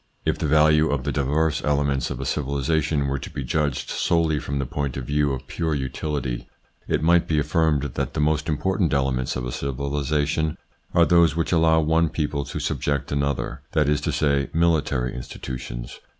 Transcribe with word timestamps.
If 0.25 0.39
the 0.39 0.47
value 0.47 0.89
of 0.89 1.03
the 1.03 1.11
diverse 1.11 1.63
elements 1.63 2.09
of 2.09 2.19
a 2.19 2.25
civilisation 2.25 3.05
were 3.07 3.19
to 3.19 3.29
be 3.29 3.43
judged 3.43 3.91
solely 3.91 4.39
from 4.39 4.57
the 4.57 4.65
point 4.65 4.97
of 4.97 5.05
view 5.05 5.31
of 5.31 5.45
pure 5.45 5.75
utility, 5.75 6.47
it 6.87 7.03
might 7.03 7.27
be 7.27 7.37
affirmed 7.37 7.83
that 7.83 8.15
the 8.15 8.19
most 8.19 8.49
important 8.49 8.93
elements 8.95 9.35
of 9.35 9.45
a 9.45 9.51
civilisation 9.51 10.57
are 10.95 11.05
those 11.05 11.35
which 11.35 11.51
allow 11.51 11.81
one 11.81 12.09
people 12.09 12.43
to 12.45 12.59
subject 12.59 13.11
another, 13.11 13.61
that 13.73 13.87
is 13.87 14.01
to 14.01 14.11
say 14.11 14.49
military 14.55 15.13
institutions. 15.15 15.99